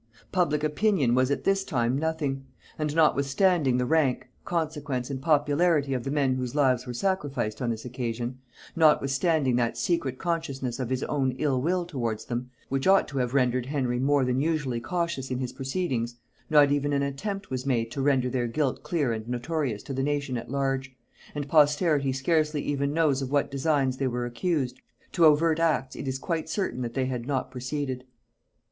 [0.31, 2.43] Public opinion was at this time nothing;
[2.79, 7.69] and notwithstanding the rank, consequence and popularity of the men whose lives were sacrificed on
[7.69, 8.39] this occasion;
[8.75, 13.35] notwithstanding that secret consciousness of his own ill will towards them, which ought to have
[13.35, 16.15] rendered Henry more than usually cautious in his proceedings,
[16.49, 20.01] not even an attempt was made to render their guilt clear and notorious to the
[20.01, 20.95] nation at large;
[21.35, 24.81] and posterity scarcely even knows of what designs they were accused;
[25.11, 28.03] to overt acts it is quite certain that they had not proceeded.